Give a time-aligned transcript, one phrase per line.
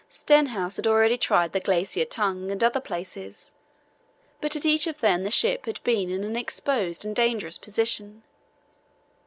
[0.09, 3.53] Stenhouse had already tried the Glacier Tongue and other places,
[4.41, 8.23] but at each of them the ship had been in an exposed and dangerous position.